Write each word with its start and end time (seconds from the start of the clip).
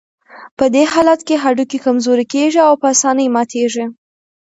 په 0.57 0.65
دې 0.73 0.83
حالت 0.93 1.19
کې 1.27 1.35
هډوکي 1.43 1.77
کمزوري 1.85 2.25
کېږي 2.33 2.59
او 2.67 2.73
په 2.81 2.85
آسانۍ 2.93 3.27
ماتېږي. 3.35 3.85